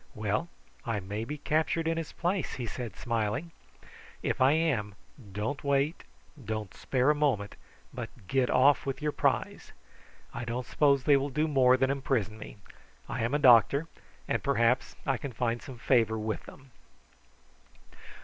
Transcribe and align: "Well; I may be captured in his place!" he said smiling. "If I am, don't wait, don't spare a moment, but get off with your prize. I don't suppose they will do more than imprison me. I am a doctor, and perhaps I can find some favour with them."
"Well; 0.15 0.49
I 0.83 0.99
may 0.99 1.25
be 1.25 1.37
captured 1.37 1.87
in 1.87 1.95
his 1.97 2.11
place!" 2.11 2.53
he 2.53 2.65
said 2.65 2.95
smiling. 2.95 3.51
"If 4.23 4.41
I 4.41 4.53
am, 4.53 4.95
don't 5.31 5.63
wait, 5.63 6.05
don't 6.43 6.73
spare 6.73 7.11
a 7.11 7.13
moment, 7.13 7.55
but 7.93 8.09
get 8.27 8.49
off 8.49 8.87
with 8.87 8.99
your 8.99 9.11
prize. 9.11 9.73
I 10.33 10.43
don't 10.43 10.65
suppose 10.65 11.03
they 11.03 11.17
will 11.17 11.29
do 11.29 11.47
more 11.47 11.77
than 11.77 11.91
imprison 11.91 12.39
me. 12.39 12.57
I 13.07 13.21
am 13.23 13.35
a 13.35 13.45
doctor, 13.45 13.85
and 14.27 14.41
perhaps 14.41 14.95
I 15.05 15.17
can 15.17 15.33
find 15.33 15.61
some 15.61 15.77
favour 15.77 16.17
with 16.17 16.45
them." 16.47 16.71